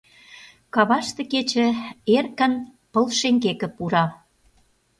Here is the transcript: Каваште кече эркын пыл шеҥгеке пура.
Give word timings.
Каваште 0.75 1.21
кече 1.31 1.67
эркын 2.15 2.53
пыл 2.91 3.05
шеҥгеке 3.19 3.67
пура. 3.75 4.05